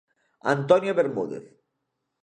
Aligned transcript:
Antonia 0.55 0.97
Bermúdez. 0.99 1.45